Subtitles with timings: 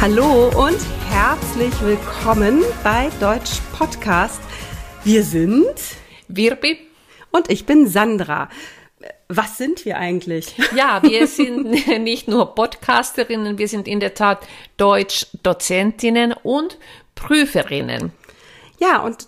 [0.00, 0.78] Hallo und
[1.10, 4.40] herzlich willkommen bei Deutsch Podcast.
[5.02, 5.74] Wir sind
[6.28, 6.78] Wirbi
[7.32, 8.48] und ich bin Sandra.
[9.28, 10.54] Was sind wir eigentlich?
[10.76, 11.64] Ja, wir sind
[12.04, 16.78] nicht nur Podcasterinnen, wir sind in der Tat Deutsch-Dozentinnen und
[17.16, 18.12] Prüferinnen.
[18.78, 19.26] Ja, und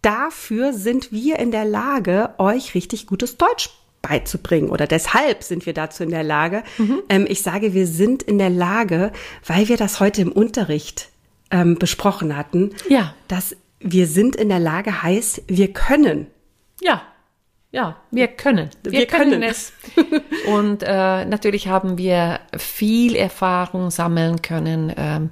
[0.00, 3.70] dafür sind wir in der Lage, euch richtig gutes Deutsch
[4.02, 6.62] beizubringen oder deshalb sind wir dazu in der Lage.
[6.78, 7.02] Mhm.
[7.08, 9.12] Ähm, ich sage, wir sind in der Lage,
[9.46, 11.08] weil wir das heute im Unterricht
[11.50, 13.14] ähm, besprochen hatten, ja.
[13.26, 16.26] dass wir sind in der Lage heißt, wir können.
[16.80, 17.02] Ja,
[17.70, 18.70] ja, wir können.
[18.82, 19.30] Wir, wir können.
[19.30, 19.42] können.
[19.42, 19.72] es.
[20.46, 24.92] Und äh, natürlich haben wir viel Erfahrung sammeln können.
[24.96, 25.30] Ähm,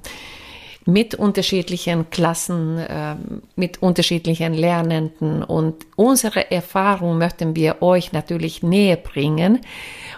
[0.87, 3.15] mit unterschiedlichen Klassen, äh,
[3.55, 5.43] mit unterschiedlichen Lernenden.
[5.43, 9.59] Und unsere Erfahrung möchten wir euch natürlich näher bringen.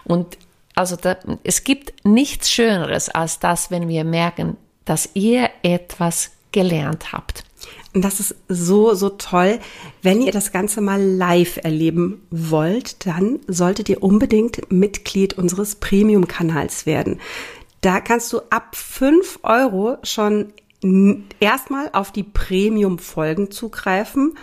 [0.04, 0.38] Und
[0.76, 7.14] also da, es gibt nichts Schöneres als das, wenn wir merken, dass ihr etwas gelernt
[7.14, 7.44] habt.
[7.94, 9.60] Und das ist so, so toll.
[10.04, 16.86] Wenn ihr das Ganze mal live erleben wollt, dann solltet ihr unbedingt Mitglied unseres Premium-Kanals
[16.86, 17.20] werden.
[17.82, 20.54] Da kannst du ab fünf Euro schon
[21.40, 24.36] erstmal auf die Premium-Folgen zugreifen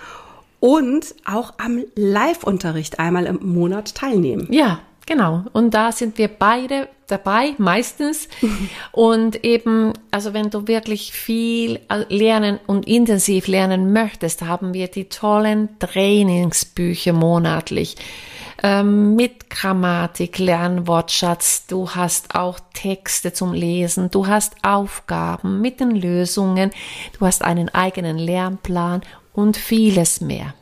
[0.61, 4.48] und auch am Live-Unterricht einmal im Monat teilnehmen.
[4.51, 5.45] Ja, genau.
[5.53, 8.28] Und da sind wir beide dabei, meistens.
[8.93, 15.09] und eben, also wenn du wirklich viel lernen und intensiv lernen möchtest, haben wir die
[15.09, 17.97] tollen Trainingsbücher monatlich
[18.62, 25.91] ähm, mit Grammatik, Lernwortschatz, du hast auch Texte zum Lesen, du hast Aufgaben mit den
[25.91, 26.71] Lösungen,
[27.19, 30.55] du hast einen eigenen Lernplan und vieles mehr.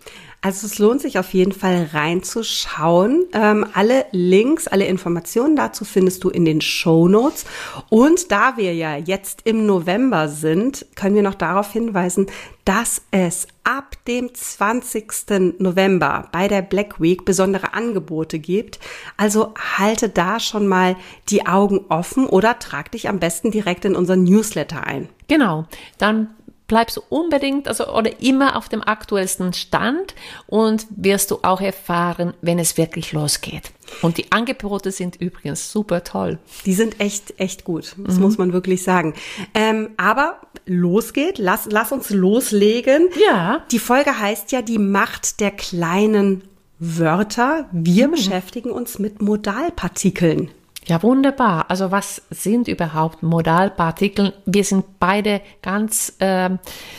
[0.44, 3.24] Also es lohnt sich auf jeden Fall reinzuschauen.
[3.32, 7.46] Ähm, alle Links, alle Informationen dazu findest du in den Show Notes.
[7.88, 12.26] Und da wir ja jetzt im November sind, können wir noch darauf hinweisen,
[12.66, 15.60] dass es ab dem 20.
[15.60, 18.80] November bei der Black Week besondere Angebote gibt.
[19.16, 20.96] Also halte da schon mal
[21.30, 25.08] die Augen offen oder trag dich am besten direkt in unseren Newsletter ein.
[25.26, 25.64] Genau,
[25.96, 26.28] dann
[26.66, 30.14] bleibst du unbedingt, also oder immer auf dem aktuellsten Stand
[30.46, 33.72] und wirst du auch erfahren, wenn es wirklich losgeht.
[34.00, 36.38] Und die Angebote sind übrigens super toll.
[36.64, 37.94] Die sind echt, echt gut.
[37.98, 38.22] Das mhm.
[38.22, 39.14] muss man wirklich sagen.
[39.54, 43.08] Ähm, aber losgeht, lass, lass uns loslegen.
[43.28, 43.62] Ja.
[43.70, 46.42] Die Folge heißt ja die Macht der kleinen
[46.78, 47.68] Wörter.
[47.72, 48.12] Wir mhm.
[48.12, 50.50] beschäftigen uns mit Modalpartikeln.
[50.86, 51.70] Ja, wunderbar.
[51.70, 54.34] Also was sind überhaupt Modalpartikel?
[54.44, 56.50] Wir sind beide ganz äh,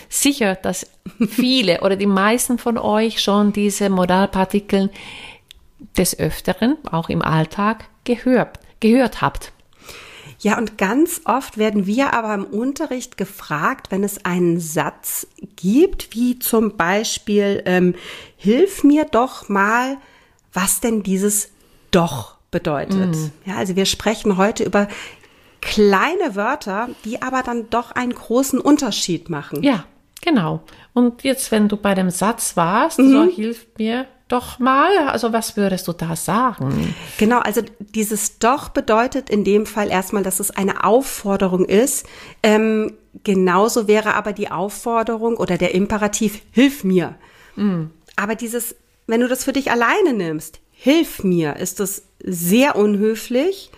[0.10, 0.88] sicher, dass
[1.30, 4.90] viele oder die meisten von euch schon diese Modalpartikel
[5.98, 9.52] des Öfteren, auch im Alltag, gehört, gehört habt.
[10.40, 16.14] Ja, und ganz oft werden wir aber im Unterricht gefragt, wenn es einen Satz gibt,
[16.14, 17.96] wie zum Beispiel, ähm,
[18.36, 19.98] hilf mir doch mal,
[20.54, 21.52] was denn dieses
[21.92, 23.16] doch bedeutet.
[23.16, 23.32] Mm.
[23.50, 24.88] Ja, also wir sprechen heute über
[25.60, 29.62] kleine Wörter, die aber dann doch einen großen Unterschied machen.
[29.62, 29.84] Ja,
[30.22, 30.62] genau.
[30.94, 33.12] Und jetzt, wenn du bei dem Satz warst, mhm.
[33.12, 36.96] so hilf mir doch mal, also was würdest du da sagen?
[37.18, 42.08] Genau, also dieses doch bedeutet in dem Fall erstmal, dass es eine Aufforderung ist.
[42.42, 42.94] Ähm,
[43.24, 47.16] genauso wäre aber die Aufforderung oder der Imperativ, hilf mir.
[47.58, 47.92] Mhm.
[48.16, 48.76] Aber dieses,
[49.08, 53.72] wenn du das für dich alleine nimmst, hilf mir, ist es sehr unhöflich,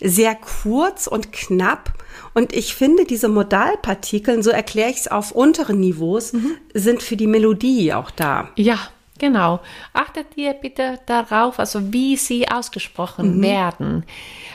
[0.00, 1.94] sehr kurz und knapp.
[2.34, 6.56] Und ich finde, diese Modalpartikeln, so erkläre ich es auf unteren Niveaus, mhm.
[6.74, 8.48] sind für die Melodie auch da.
[8.56, 8.78] Ja,
[9.18, 9.60] genau.
[9.92, 13.42] Achtet ihr bitte darauf, also wie sie ausgesprochen mhm.
[13.42, 14.04] werden.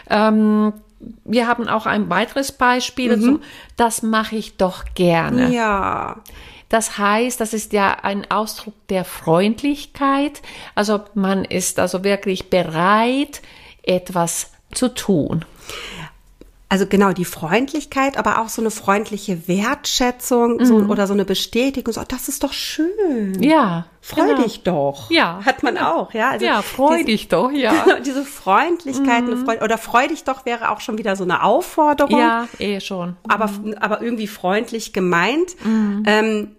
[0.09, 0.73] Ähm,
[1.23, 3.21] wir haben auch ein weiteres Beispiel mhm.
[3.21, 3.39] dazu.
[3.75, 5.53] Das mache ich doch gerne.
[5.53, 6.21] Ja.
[6.69, 10.41] Das heißt, das ist ja ein Ausdruck der Freundlichkeit.
[10.75, 13.41] Also man ist also wirklich bereit,
[13.83, 15.45] etwas zu tun.
[16.69, 20.89] Also genau die Freundlichkeit, aber auch so eine freundliche Wertschätzung so, mhm.
[20.89, 21.93] oder so eine Bestätigung.
[21.93, 23.41] So, oh, das ist doch schön.
[23.41, 23.85] Ja.
[24.01, 24.43] Freu genau.
[24.43, 25.09] dich doch.
[25.09, 25.39] Ja.
[25.45, 25.93] Hat man ja.
[25.93, 26.31] auch, ja.
[26.31, 27.71] Also ja, freu diese, dich doch, ja.
[27.85, 29.45] Genau, diese Freundlichkeit mhm.
[29.45, 32.19] Freund oder freu dich doch wäre auch schon wieder so eine Aufforderung.
[32.19, 33.11] Ja, eh schon.
[33.11, 33.15] Mhm.
[33.29, 33.49] Aber,
[33.79, 35.55] aber irgendwie freundlich gemeint.
[35.63, 36.03] Mhm.
[36.05, 36.56] Ähm,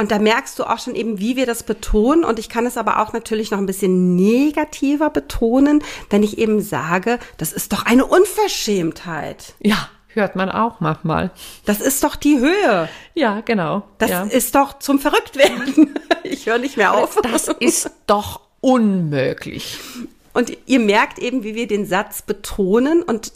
[0.00, 2.24] und da merkst du auch schon eben, wie wir das betonen.
[2.24, 6.62] Und ich kann es aber auch natürlich noch ein bisschen negativer betonen, wenn ich eben
[6.62, 9.52] sage, das ist doch eine Unverschämtheit.
[9.60, 11.32] Ja, hört man auch manchmal.
[11.66, 12.88] Das ist doch die Höhe.
[13.12, 13.82] Ja, genau.
[13.98, 14.22] Das ja.
[14.22, 15.94] ist doch zum Verrücktwerden.
[16.22, 17.18] Ich höre nicht mehr auf.
[17.22, 19.78] Das ist doch unmöglich.
[20.32, 23.32] Und ihr merkt eben, wie wir den Satz betonen und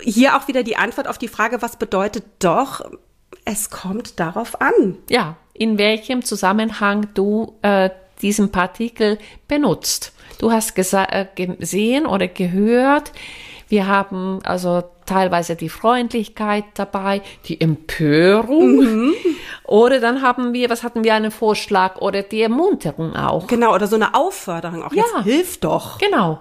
[0.00, 2.88] hier auch wieder die Antwort auf die Frage, was bedeutet doch?
[3.52, 4.96] Es kommt darauf an.
[5.10, 7.90] Ja, in welchem Zusammenhang du äh,
[8.22, 10.14] diesen Partikel benutzt.
[10.38, 13.12] Du hast äh, gesehen oder gehört,
[13.68, 18.76] wir haben also teilweise die Freundlichkeit dabei, die Empörung.
[18.76, 19.14] Mhm.
[19.64, 23.48] Oder dann haben wir, was hatten wir, einen Vorschlag oder die Ermunterung auch.
[23.48, 24.92] Genau, oder so eine Aufforderung auch.
[24.94, 25.04] Ja.
[25.16, 25.98] Jetzt hilf doch.
[25.98, 26.40] Genau.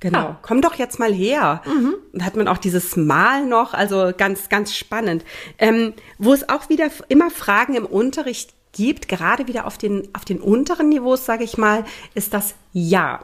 [0.00, 0.38] Genau, ja.
[0.40, 1.62] komm doch jetzt mal her.
[1.66, 1.94] Mhm.
[2.14, 5.24] Da hat man auch dieses Mal noch, also ganz, ganz spannend.
[5.58, 10.24] Ähm, wo es auch wieder immer Fragen im Unterricht gibt, gerade wieder auf den, auf
[10.24, 13.20] den unteren Niveaus, sage ich mal, ist das Ja.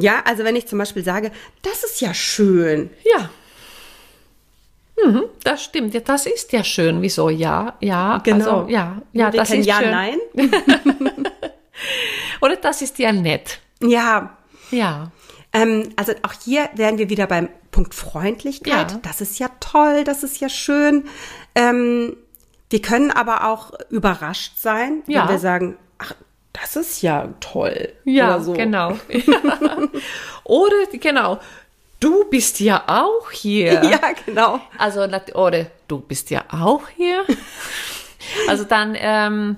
[0.00, 1.32] Ja, also wenn ich zum Beispiel sage,
[1.62, 2.90] das ist ja schön.
[3.04, 3.30] Ja.
[5.04, 5.94] Mhm, das stimmt.
[5.94, 7.02] Ja, das ist ja schön.
[7.02, 7.30] Wieso?
[7.30, 8.18] Ja, ja.
[8.18, 8.60] Genau.
[8.60, 9.90] Also, ja, ja, das ist ja, schön.
[9.90, 10.18] nein.
[12.40, 13.60] Oder das ist ja nett.
[13.80, 14.36] Ja.
[14.70, 15.10] Ja.
[15.52, 18.92] Ähm, also auch hier wären wir wieder beim Punkt Freundlichkeit.
[18.92, 18.98] Ja.
[19.02, 21.04] Das ist ja toll, das ist ja schön.
[21.54, 22.16] Ähm,
[22.70, 25.22] wir können aber auch überrascht sein, ja.
[25.22, 26.14] wenn wir sagen, ach,
[26.52, 27.92] das ist ja toll.
[28.04, 28.52] Ja, so.
[28.52, 28.98] genau.
[30.44, 31.38] oder genau,
[32.00, 33.84] du bist ja auch hier.
[33.84, 34.60] Ja, genau.
[34.76, 35.02] Also,
[35.34, 37.24] oder du bist ja auch hier.
[38.48, 39.56] also dann, ähm,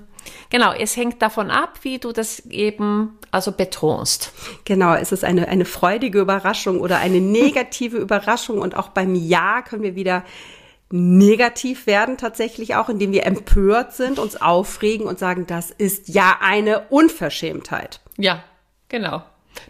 [0.50, 4.32] genau, es hängt davon ab, wie du das eben also betonst.
[4.64, 9.62] Genau, es ist eine, eine freudige Überraschung oder eine negative Überraschung und auch beim Ja
[9.62, 10.24] können wir wieder
[10.92, 16.38] negativ werden tatsächlich auch, indem wir empört sind, uns aufregen und sagen, das ist ja
[16.40, 18.00] eine Unverschämtheit.
[18.16, 18.42] Ja,
[18.88, 19.22] genau.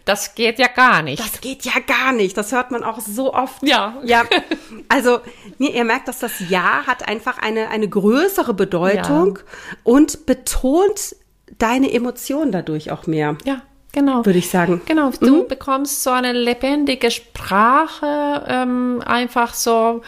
[0.05, 1.21] Das geht ja gar nicht.
[1.21, 2.37] Das geht ja gar nicht.
[2.37, 3.63] Das hört man auch so oft.
[3.63, 3.97] Ja.
[4.03, 4.23] Ja.
[4.87, 5.19] Also,
[5.57, 9.43] ihr merkt, dass das Ja hat einfach eine, eine größere Bedeutung ja.
[9.83, 11.15] und betont
[11.57, 13.37] deine Emotionen dadurch auch mehr.
[13.45, 13.61] Ja.
[13.93, 14.25] Genau.
[14.25, 14.81] Würde ich sagen.
[14.85, 15.11] Genau.
[15.19, 15.47] Du mhm.
[15.47, 20.01] bekommst so eine lebendige Sprache, ähm, einfach so,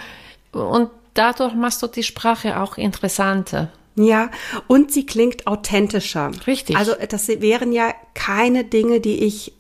[0.54, 3.70] und dadurch machst du die Sprache auch interessanter.
[3.96, 4.32] Ja,
[4.68, 6.32] und sie klingt authentischer.
[6.48, 6.76] Richtig.
[6.76, 9.54] Also das wären ja keine Dinge, die ich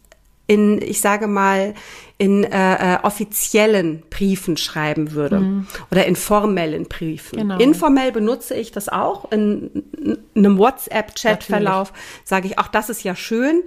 [0.48, 1.74] in, ich sage mal,
[2.18, 5.68] in äh, äh, offiziellen Briefen schreiben würde mhm.
[5.92, 7.40] oder in formellen Briefen.
[7.40, 7.58] Genau.
[7.58, 11.94] Informell benutze ich das auch in, in einem WhatsApp-Chat-Verlauf.
[12.24, 13.64] Sage ich, auch das ist ja schön.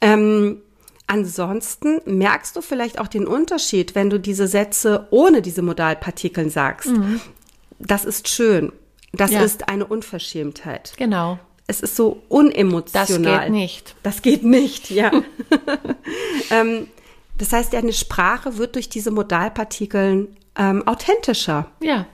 [0.00, 0.62] Ähm,
[1.06, 6.90] ansonsten merkst du vielleicht auch den Unterschied, wenn du diese Sätze ohne diese Modalpartikeln sagst.
[6.90, 7.20] Mhm.
[7.78, 8.72] Das ist schön.
[9.12, 9.42] Das ja.
[9.42, 10.92] ist eine Unverschämtheit.
[10.96, 11.38] Genau.
[11.66, 13.06] Es ist so unemotional.
[13.06, 13.94] Das geht nicht.
[14.02, 15.10] Das geht nicht, ja.
[16.50, 16.88] ähm,
[17.38, 21.66] das heißt, deine Sprache wird durch diese Modalpartikeln ähm, authentischer.
[21.80, 22.06] Ja,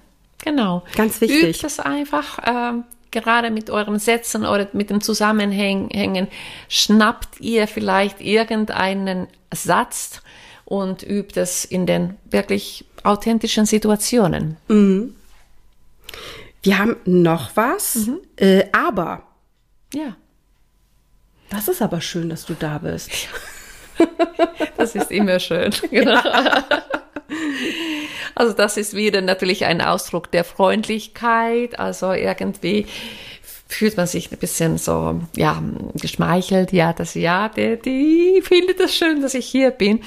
[0.43, 0.83] genau.
[0.97, 1.57] Ganz wichtig.
[1.57, 2.39] Übt es einfach.
[2.45, 6.29] Ähm, gerade mit euren Sätzen oder mit dem Zusammenhängen,
[6.69, 10.23] schnappt ihr vielleicht irgendeinen Satz
[10.65, 14.57] und übt es in den wirklich authentischen Situationen.
[14.69, 15.15] Mhm.
[16.63, 18.21] Wir haben noch was, mhm.
[18.37, 19.23] äh, aber.
[19.93, 20.17] Ja.
[21.51, 23.11] Das ist aber schön, dass du da bist.
[24.77, 25.73] Das ist immer schön.
[25.91, 26.13] Genau.
[26.13, 26.65] Ja.
[28.35, 31.79] Also das ist wieder natürlich ein Ausdruck der Freundlichkeit.
[31.79, 32.87] Also irgendwie
[33.69, 35.63] fühlt man sich ein bisschen so, ja,
[35.95, 36.73] geschmeichelt.
[36.73, 40.01] Ja, das, ja, die, die findet es schön, dass ich hier bin.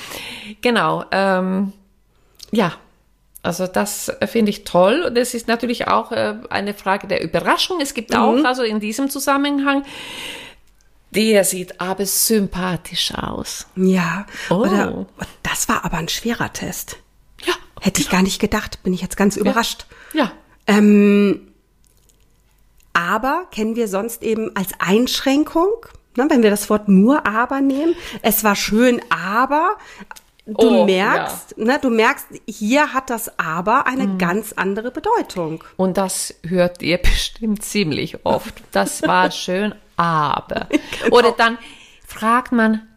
[0.62, 1.72] Genau, ähm,
[2.52, 2.74] ja,
[3.46, 5.04] also das finde ich toll.
[5.04, 7.80] Und es ist natürlich auch äh, eine Frage der Überraschung.
[7.80, 8.18] Es gibt mhm.
[8.18, 9.84] auch, also in diesem Zusammenhang,
[11.12, 13.68] der sieht aber sympathisch aus.
[13.76, 14.56] Ja, oh.
[14.56, 15.06] oder
[15.44, 16.98] das war aber ein schwerer Test.
[17.46, 17.54] Ja.
[17.80, 19.86] Hätte ich gar nicht gedacht, bin ich jetzt ganz überrascht.
[20.14, 20.24] Ja.
[20.24, 20.32] ja.
[20.68, 21.52] Ähm,
[22.94, 25.86] aber kennen wir sonst eben als Einschränkung,
[26.16, 29.76] ne, wenn wir das Wort nur aber nehmen, es war schön, aber
[30.46, 31.64] du oh, merkst, ja.
[31.64, 34.18] ne, du merkst, hier hat das aber eine mhm.
[34.18, 35.64] ganz andere Bedeutung.
[35.76, 38.54] Und das hört ihr bestimmt ziemlich oft.
[38.72, 40.68] Das war schön, aber.
[41.02, 41.18] Genau.
[41.18, 41.58] Oder dann
[42.06, 42.88] fragt man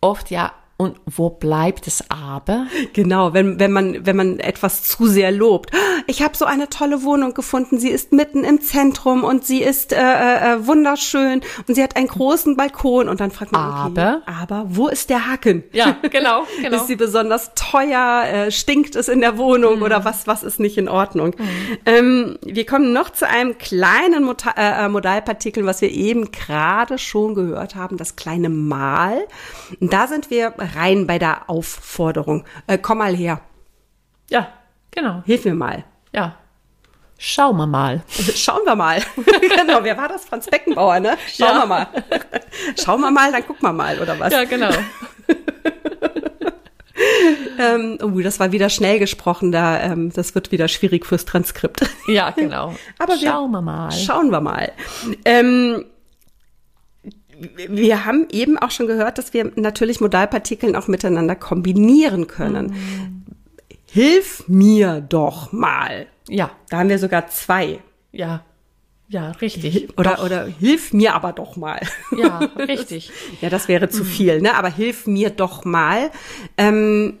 [0.00, 2.66] oft ja, und wo bleibt das aber?
[2.92, 5.70] Genau, wenn, wenn, man, wenn man etwas zu sehr lobt.
[6.06, 7.78] Ich habe so eine tolle Wohnung gefunden.
[7.78, 11.96] Sie ist mitten im Zentrum und sie ist äh, äh, äh wunderschön und sie hat
[11.96, 13.08] einen großen Balkon.
[13.08, 15.64] Und dann fragt man, aber, okay, aber wo ist der Haken?
[15.72, 16.76] Ja, genau, genau.
[16.76, 18.24] ist sie besonders teuer?
[18.26, 19.82] Äh, stinkt es in der Wohnung mhm.
[19.82, 21.34] oder was, was ist nicht in Ordnung?
[21.38, 21.78] Mhm.
[21.86, 26.98] Ähm, wir kommen noch zu einem kleinen Modal, äh, äh, Modalpartikel, was wir eben gerade
[26.98, 29.26] schon gehört haben, das kleine Mal.
[29.80, 32.44] Und da sind wir rein bei der Aufforderung.
[32.66, 33.40] Äh, komm mal her.
[34.30, 34.48] Ja,
[34.90, 35.22] genau.
[35.24, 35.84] Hilf mir mal.
[36.12, 36.36] Ja.
[37.18, 38.02] Schauen wir mal.
[38.34, 39.00] Schauen wir mal.
[39.56, 40.24] genau, wer war das?
[40.26, 41.16] Franz Beckenbauer, ne?
[41.34, 41.58] Schauen ja.
[41.60, 41.86] wir mal.
[42.82, 44.32] Schauen wir mal, dann gucken wir mal, oder was?
[44.32, 44.70] Ja, genau.
[47.58, 51.80] ähm, oh, das war wieder schnell gesprochen, da, ähm, das wird wieder schwierig fürs Transkript.
[52.06, 52.74] Ja, genau.
[52.98, 53.90] Aber schauen wir mal.
[53.92, 54.72] Schauen wir mal.
[55.24, 55.86] Ähm,
[57.38, 62.66] wir haben eben auch schon gehört, dass wir natürlich Modalpartikeln auch miteinander kombinieren können.
[62.68, 63.24] Mhm.
[63.90, 66.06] Hilf mir doch mal.
[66.28, 66.50] Ja.
[66.70, 67.80] Da haben wir sogar zwei.
[68.12, 68.44] Ja.
[69.08, 69.96] Ja, richtig.
[69.96, 71.80] Oder, oder hilf mir aber doch mal.
[72.16, 73.12] Ja, richtig.
[73.40, 74.54] ja, das wäre zu viel, ne?
[74.56, 76.10] Aber hilf mir doch mal.
[76.58, 77.18] Ähm,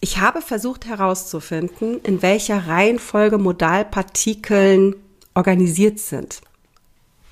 [0.00, 4.96] ich habe versucht herauszufinden, in welcher Reihenfolge Modalpartikeln
[5.34, 6.40] organisiert sind.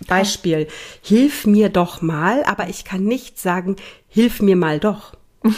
[0.02, 0.68] Beispiel,
[1.02, 3.76] hilf mir doch mal, aber ich kann nicht sagen,
[4.09, 5.14] hilf mir mal doch.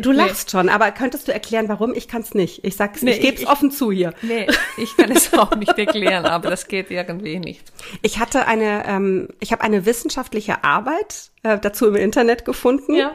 [0.00, 0.50] Du lachst nee.
[0.52, 1.92] schon, aber könntest du erklären, warum?
[1.94, 2.64] Ich kann es nicht.
[2.64, 4.14] Ich sag's, nee, ich gebe es offen zu hier.
[4.22, 7.72] Nee, ich kann es auch nicht erklären, aber das geht irgendwie nicht.
[8.00, 12.94] Ich hatte eine, ähm, ich habe eine wissenschaftliche Arbeit äh, dazu im Internet gefunden.
[12.94, 13.12] Ja.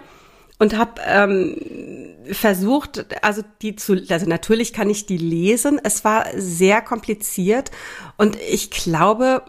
[0.59, 1.55] Und habe ähm,
[2.31, 5.79] versucht, also die zu, also natürlich kann ich die lesen.
[5.81, 7.69] Es war sehr kompliziert
[8.17, 9.43] und ich glaube,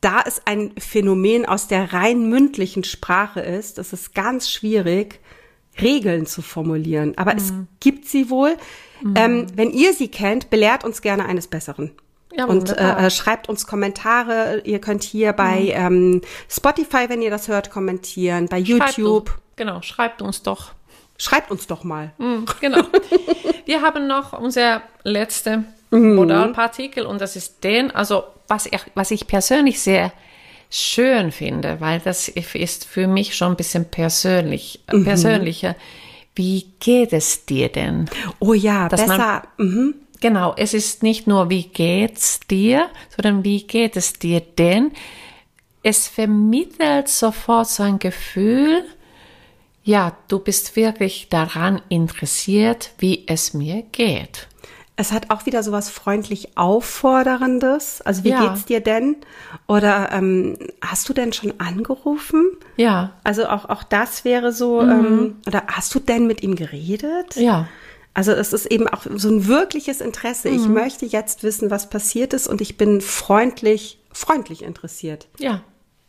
[0.00, 5.20] da es ein Phänomen aus der rein mündlichen Sprache ist, ist ganz schwierig,
[5.80, 7.16] Regeln zu formulieren.
[7.16, 7.38] Aber mhm.
[7.38, 8.56] es gibt sie wohl.
[9.02, 9.14] Mhm.
[9.16, 11.92] Ähm, wenn ihr sie kennt, belehrt uns gerne eines Besseren.
[12.32, 14.62] Ja, und äh, äh, schreibt uns Kommentare.
[14.64, 15.70] Ihr könnt hier bei mhm.
[15.72, 19.28] ähm, Spotify, wenn ihr das hört, kommentieren, bei YouTube.
[19.28, 20.72] Schreibt genau, schreibt uns doch.
[21.18, 22.12] Schreibt uns doch mal.
[22.18, 22.82] Mhm, genau.
[23.66, 26.14] Wir haben noch unser letzte mhm.
[26.14, 30.12] Modalpartikel und das ist den, also was ich, was ich persönlich sehr
[30.70, 35.04] schön finde, weil das ist für mich schon ein bisschen persönlich, mhm.
[35.04, 35.74] persönlicher.
[36.34, 38.08] Wie geht es dir denn?
[38.38, 39.42] Oh ja, Dass besser.
[39.56, 39.94] Man, mhm.
[40.20, 44.92] Genau, es ist nicht nur wie geht's dir, sondern wie geht es dir denn?
[45.82, 48.84] Es vermittelt sofort so ein Gefühl,
[49.82, 54.46] ja, du bist wirklich daran interessiert, wie es mir geht.
[55.00, 58.02] Es hat auch wieder so was freundlich Aufforderndes.
[58.02, 58.46] Also wie ja.
[58.46, 59.16] geht's dir denn?
[59.66, 62.44] Oder ähm, hast du denn schon angerufen?
[62.76, 63.14] Ja.
[63.24, 64.90] Also auch, auch das wäre so, mhm.
[64.90, 67.36] ähm, oder hast du denn mit ihm geredet?
[67.36, 67.66] Ja.
[68.12, 70.50] Also es ist eben auch so ein wirkliches Interesse.
[70.50, 70.56] Mhm.
[70.56, 75.28] Ich möchte jetzt wissen, was passiert ist und ich bin freundlich, freundlich interessiert.
[75.38, 75.62] Ja,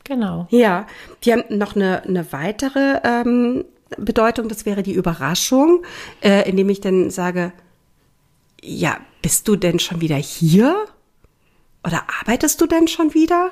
[0.03, 0.47] genau.
[0.49, 0.85] Ja,
[1.23, 3.63] die haben noch eine, eine weitere ähm,
[3.97, 5.81] Bedeutung, das wäre die Überraschung,
[6.21, 7.53] äh, indem ich dann sage,
[8.63, 10.85] ja, bist du denn schon wieder hier?
[11.85, 13.51] Oder arbeitest du denn schon wieder?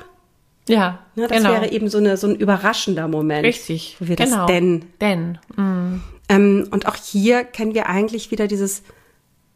[0.67, 1.51] Ja, ja das genau.
[1.51, 3.45] wäre eben so, eine, so ein überraschender Moment.
[3.45, 4.37] Richtig, wo wir genau.
[4.37, 4.85] das denn.
[5.01, 5.39] Denn.
[5.55, 6.01] Mm.
[6.29, 8.83] Ähm, und auch hier kennen wir eigentlich wieder dieses,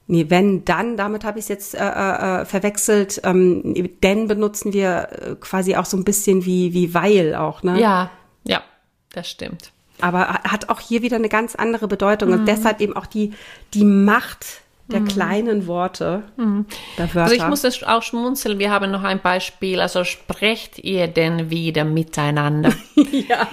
[0.08, 3.22] nee, wenn, dann, damit habe ich es jetzt äh, äh, äh, verwechselt.
[3.24, 7.80] Ähm, denn benutzen wir äh, quasi auch so ein bisschen wie, wie weil auch, ne?
[7.80, 8.10] Ja,
[8.44, 8.64] ja,
[9.12, 9.72] das stimmt.
[10.02, 12.34] Aber hat auch hier wieder eine ganz andere Bedeutung mm.
[12.34, 13.34] und deshalb eben auch die,
[13.76, 15.08] die Macht der mhm.
[15.08, 16.66] kleinen Worte, mhm.
[16.98, 17.22] der Wörter.
[17.32, 18.60] Also ich muss es auch schmunzeln.
[18.60, 19.80] Wir haben noch ein Beispiel.
[19.80, 22.74] Also sprecht ihr denn wieder miteinander?
[23.12, 23.48] ja.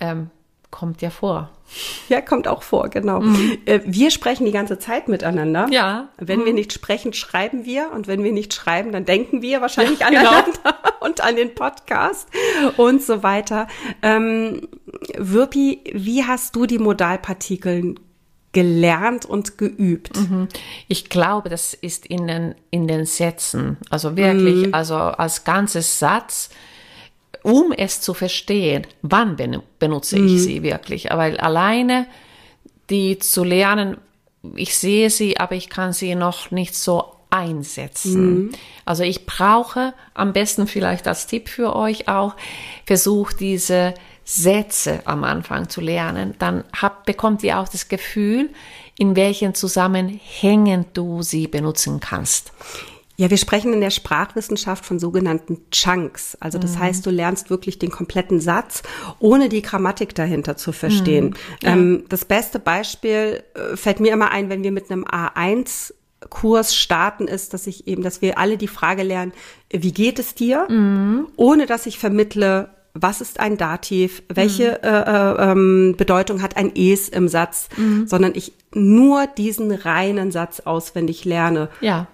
[0.00, 0.30] Ähm,
[0.70, 1.50] kommt ja vor.
[2.08, 3.20] Ja, kommt auch vor, genau.
[3.20, 3.58] Mhm.
[3.64, 5.68] Äh, wir sprechen die ganze Zeit miteinander.
[5.70, 6.08] Ja.
[6.18, 6.46] Wenn mhm.
[6.46, 7.92] wir nicht sprechen, schreiben wir.
[7.92, 10.74] Und wenn wir nicht schreiben, dann denken wir wahrscheinlich ja, aneinander genau.
[11.00, 12.28] und an den Podcast
[12.76, 13.68] und so weiter.
[14.02, 14.68] Ähm,
[15.16, 17.98] Wirpi, wie hast du die Modalpartikeln
[18.52, 20.16] gelernt und geübt?
[20.16, 20.48] Mhm.
[20.88, 23.78] Ich glaube, das ist in den, in den Sätzen.
[23.90, 24.74] Also wirklich, mhm.
[24.74, 26.50] also als ganzes Satz,
[27.42, 29.36] um es zu verstehen, wann
[29.78, 30.38] benutze ich mhm.
[30.38, 31.10] sie wirklich.
[31.10, 32.06] Aber alleine
[32.90, 33.96] die zu lernen,
[34.54, 38.34] ich sehe sie, aber ich kann sie noch nicht so einsetzen.
[38.34, 38.52] Mhm.
[38.84, 42.36] Also ich brauche am besten vielleicht als Tipp für euch auch,
[42.84, 43.94] versucht diese
[44.34, 48.48] Sätze am Anfang zu lernen, dann hab, bekommt ihr auch das Gefühl,
[48.96, 52.52] in welchen Zusammenhängen du sie benutzen kannst.
[53.16, 56.36] Ja, wir sprechen in der Sprachwissenschaft von sogenannten Chunks.
[56.40, 56.80] Also das mhm.
[56.80, 58.82] heißt, du lernst wirklich den kompletten Satz,
[59.18, 61.26] ohne die Grammatik dahinter zu verstehen.
[61.26, 61.34] Mhm.
[61.62, 61.72] Ja.
[61.72, 65.92] Ähm, das beste Beispiel äh, fällt mir immer ein, wenn wir mit einem A1
[66.30, 69.32] Kurs starten, ist, dass ich eben, dass wir alle die Frage lernen,
[69.70, 71.28] wie geht es dir, mhm.
[71.36, 74.88] ohne dass ich vermittle, was ist ein Dativ, welche mhm.
[74.88, 78.06] äh, äh, ähm, Bedeutung hat ein es im Satz, mhm.
[78.06, 81.68] sondern ich nur diesen reinen Satz auswendig lerne.
[81.80, 82.06] Ja.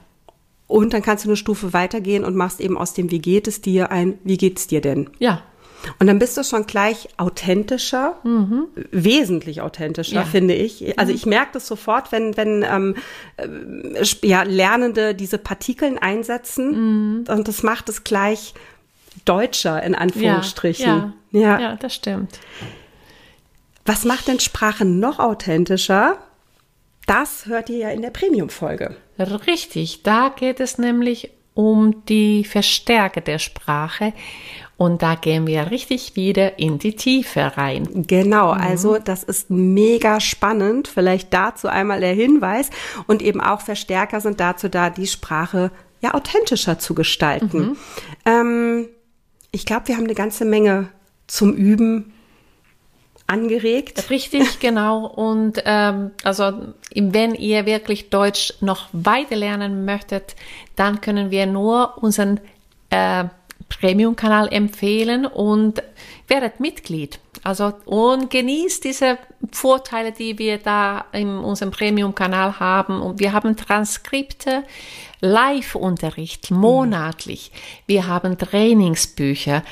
[0.66, 3.60] Und dann kannst du eine Stufe weitergehen und machst eben aus dem Wie geht es
[3.60, 5.10] dir ein Wie geht's dir denn?
[5.18, 5.42] Ja.
[5.98, 8.66] Und dann bist du schon gleich authentischer, mhm.
[8.90, 10.24] wesentlich authentischer, ja.
[10.24, 10.98] finde ich.
[10.98, 11.16] Also mhm.
[11.16, 12.94] ich merke das sofort, wenn, wenn ähm,
[13.36, 17.20] äh, ja, Lernende diese Partikeln einsetzen.
[17.20, 17.24] Mhm.
[17.28, 18.54] Und das macht es gleich
[19.28, 21.14] deutscher, in Anführungsstrichen.
[21.30, 21.76] Ja, ja, ja.
[21.76, 22.40] das stimmt.
[23.84, 26.18] Was macht denn Sprache noch authentischer?
[27.08, 28.94] das hört ihr ja in der Premium-Folge.
[29.18, 34.12] Richtig, da geht es nämlich um die Verstärke der Sprache
[34.76, 38.04] und da gehen wir richtig wieder in die Tiefe rein.
[38.06, 40.86] Genau, also das ist mega spannend.
[40.86, 42.70] Vielleicht dazu einmal der Hinweis.
[43.08, 47.58] Und eben auch Verstärker sind dazu da, die Sprache ja authentischer zu gestalten.
[47.58, 47.76] Mhm.
[48.24, 48.88] Ähm,
[49.50, 50.88] ich glaube, wir haben eine ganze Menge
[51.26, 52.12] zum Üben
[53.26, 54.10] angeregt.
[54.10, 55.06] Richtig, genau.
[55.06, 60.34] Und ähm, also wenn ihr wirklich Deutsch noch weiter lernen möchtet,
[60.76, 62.40] dann können wir nur unseren
[62.90, 63.24] äh,
[63.68, 65.82] Premium-Kanal empfehlen und
[66.26, 67.20] werdet Mitglied.
[67.44, 69.18] Also und genießt diese
[69.52, 73.00] Vorteile, die wir da in unserem Premium-Kanal haben.
[73.00, 74.64] Und wir haben Transkripte,
[75.20, 77.52] Live-Unterricht monatlich.
[77.86, 79.62] Wir haben Trainingsbücher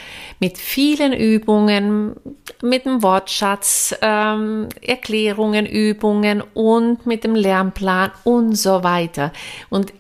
[0.41, 2.17] mit vielen Übungen,
[2.62, 9.33] mit dem Wortschatz, ähm, Erklärungen, Übungen und mit dem Lernplan und so weiter.
[9.69, 9.93] Und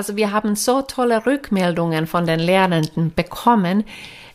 [0.00, 3.84] also wir haben so tolle Rückmeldungen von den Lernenden bekommen.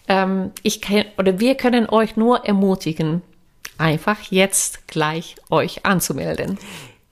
[0.07, 3.23] Ähm, ich kann, oder wir können euch nur ermutigen,
[3.79, 6.59] einfach jetzt gleich euch anzumelden.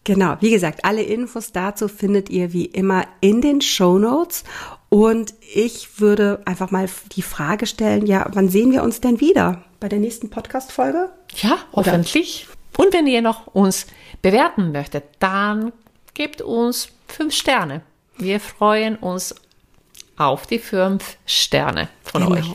[0.04, 4.44] Genau, wie gesagt, alle Infos dazu findet ihr wie immer in den Show Notes.
[4.90, 9.64] Und ich würde einfach mal die Frage stellen, ja, wann sehen wir uns denn wieder?
[9.80, 11.10] Bei der nächsten Podcast-Folge?
[11.38, 12.46] Ja, hoffentlich.
[12.78, 12.86] Oder?
[12.86, 13.88] Und wenn ihr noch uns
[14.22, 15.74] bewerten möchtet, dann
[16.14, 17.82] gebt uns fünf Sterne.
[18.24, 19.36] Wir freuen uns
[20.16, 22.38] auf die fünf Sterne von genau.
[22.38, 22.46] euch.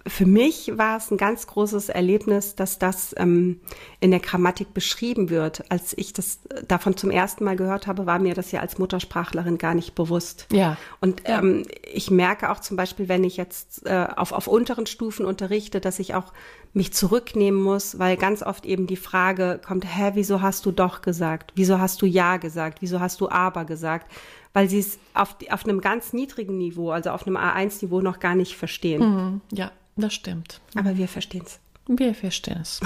[0.06, 3.60] für mich war es ein ganz großes Erlebnis, dass das ähm,
[4.00, 5.70] in der Grammatik beschrieben wird.
[5.70, 9.56] Als ich das davon zum ersten Mal gehört habe, war mir das ja als Muttersprachlerin
[9.56, 10.46] gar nicht bewusst.
[10.52, 10.76] Ja.
[11.00, 15.24] Und ähm, ich merke auch zum Beispiel, wenn ich jetzt äh, auf, auf unteren Stufen
[15.24, 16.34] unterrichte, dass ich auch
[16.74, 21.00] mich zurücknehmen muss, weil ganz oft eben die Frage kommt, hä, wieso hast du doch
[21.00, 21.52] gesagt?
[21.54, 22.82] Wieso hast du ja gesagt?
[22.82, 24.10] Wieso hast du aber gesagt?
[24.54, 28.34] Weil sie es auf, auf einem ganz niedrigen Niveau, also auf einem A1-Niveau noch gar
[28.34, 29.02] nicht verstehen.
[29.02, 29.70] Mhm, ja.
[29.96, 30.60] Das stimmt.
[30.74, 31.60] Aber wir verstehen es.
[31.86, 32.80] Wir verstehen es.